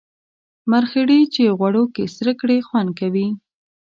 [0.71, 3.27] مرخیړي چی غوړو کی سره کړی خوند کوي